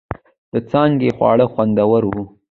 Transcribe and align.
د 0.53 0.55
څانگې 0.69 1.09
خواړه 1.17 1.45
خوندور 1.53 2.01
و. 2.07 2.13